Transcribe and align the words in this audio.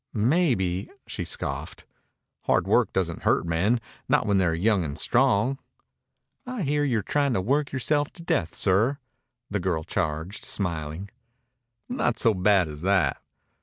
"Maybe," 0.15 0.89
she 1.05 1.23
scoffed. 1.23 1.85
"Hard 2.45 2.65
work 2.65 2.91
doesn't 2.91 3.21
hurt 3.21 3.45
men. 3.45 3.79
Not 4.09 4.25
when 4.25 4.39
they're 4.39 4.55
young 4.55 4.83
and 4.83 4.97
strong." 4.97 5.59
"I 6.43 6.63
hear 6.63 6.83
you're 6.83 7.03
trying 7.03 7.33
to 7.33 7.39
work 7.41 7.71
yourself 7.71 8.11
to 8.13 8.23
death, 8.23 8.55
sir," 8.55 8.97
the 9.51 9.59
girl 9.59 9.83
charged, 9.83 10.43
smiling. 10.43 11.11
"Not 11.87 12.17
so 12.17 12.33
bad 12.33 12.67
as 12.67 12.81
that." 12.81 13.21